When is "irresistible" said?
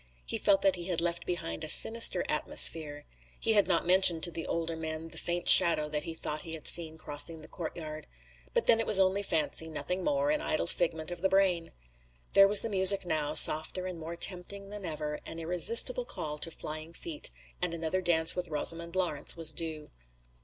15.37-16.05